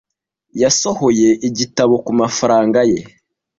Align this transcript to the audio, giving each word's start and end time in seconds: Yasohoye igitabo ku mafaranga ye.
Yasohoye 0.61 1.29
igitabo 1.47 1.93
ku 2.05 2.11
mafaranga 2.21 2.79
ye. 2.91 2.99